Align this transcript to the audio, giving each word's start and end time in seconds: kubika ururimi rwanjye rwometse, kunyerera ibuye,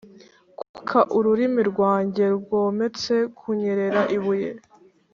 kubika 0.65 0.99
ururimi 1.17 1.61
rwanjye 1.71 2.23
rwometse, 2.37 3.13
kunyerera 3.37 4.01
ibuye, 4.17 4.49